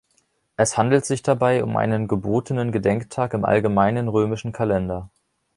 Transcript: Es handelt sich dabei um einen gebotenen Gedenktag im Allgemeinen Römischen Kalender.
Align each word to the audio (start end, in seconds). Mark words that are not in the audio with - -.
Es 0.57 0.79
handelt 0.79 1.05
sich 1.05 1.21
dabei 1.21 1.63
um 1.63 1.77
einen 1.77 2.07
gebotenen 2.07 2.71
Gedenktag 2.71 3.35
im 3.35 3.45
Allgemeinen 3.45 4.07
Römischen 4.07 4.51
Kalender. 4.51 5.11